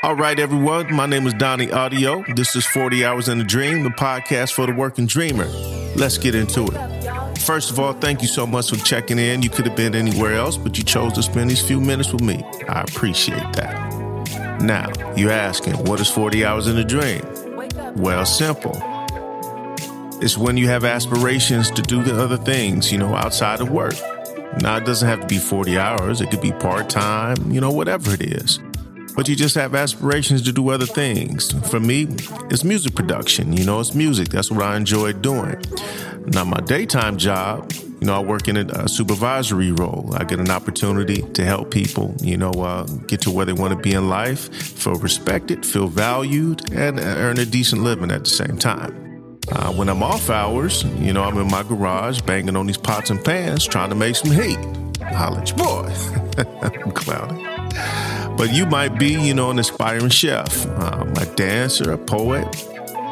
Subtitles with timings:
[0.00, 0.94] All right, everyone.
[0.94, 2.24] My name is Donnie Audio.
[2.36, 5.46] This is 40 Hours and a Dream, the podcast for the working dreamer.
[5.96, 7.38] Let's get into it.
[7.38, 9.42] First of all, thank you so much for checking in.
[9.42, 12.22] You could have been anywhere else, but you chose to spend these few minutes with
[12.22, 12.44] me.
[12.68, 14.60] I appreciate that.
[14.62, 17.22] Now, you're asking, what is 40 Hours and a Dream?
[17.96, 18.80] Well, simple.
[20.22, 23.94] It's when you have aspirations to do the other things, you know, outside of work.
[24.60, 27.72] Now, it doesn't have to be 40 hours, it could be part time, you know,
[27.72, 28.60] whatever it is
[29.18, 31.50] but you just have aspirations to do other things.
[31.68, 32.06] For me,
[32.52, 33.52] it's music production.
[33.52, 34.28] You know, it's music.
[34.28, 35.60] That's what I enjoy doing.
[36.26, 40.14] Now, my daytime job, you know, I work in a, supervisory role.
[40.14, 43.72] I get an opportunity to help people, you know, uh, get to where they want
[43.72, 48.30] to be in life, feel respected, feel valued, and earn a decent living at the
[48.30, 49.40] same time.
[49.50, 53.10] Uh, when I'm off hours, you know, I'm in my garage banging on these pots
[53.10, 54.60] and pans trying to make some heat.
[55.02, 55.92] Holla boy.
[56.62, 57.57] I'm clowning.
[58.38, 62.46] But you might be, you know, an aspiring chef, um, a dancer, a poet,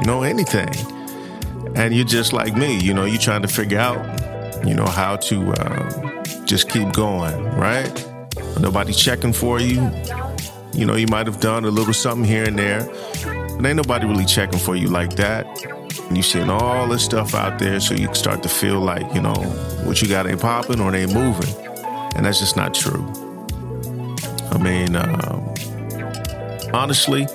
[0.00, 0.70] you know, anything.
[1.76, 5.16] And you're just like me, you know, you're trying to figure out, you know, how
[5.16, 8.06] to uh, just keep going, right?
[8.58, 9.90] Nobody checking for you.
[10.72, 12.82] You know, you might have done a little something here and there,
[13.56, 15.46] but ain't nobody really checking for you like that.
[16.08, 19.20] And you're seeing all this stuff out there, so you start to feel like, you
[19.20, 19.34] know,
[19.84, 21.54] what you got ain't popping or ain't moving.
[22.16, 23.29] And that's just not true.
[24.50, 25.54] I mean, um,
[26.72, 27.26] honestly,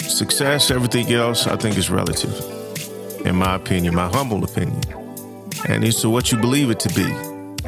[0.00, 2.34] success, everything else, I think is relative,
[3.24, 4.80] in my opinion, my humble opinion.
[5.68, 7.10] And it's what you believe it to be.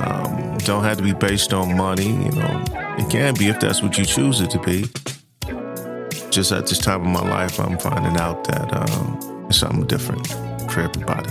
[0.01, 2.65] Um, don't have to be based on money, you know.
[2.98, 4.87] It can be if that's what you choose it to be.
[6.31, 10.27] Just at this time of my life, I'm finding out that um, it's something different
[10.70, 11.31] for everybody.